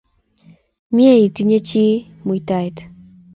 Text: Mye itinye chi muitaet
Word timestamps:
Mye 0.93 1.13
itinye 1.27 1.59
chi 1.67 1.83
muitaet 2.25 2.75